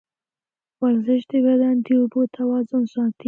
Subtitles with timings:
[0.81, 3.19] ورزش د بدن د اوبو توازن ساتي.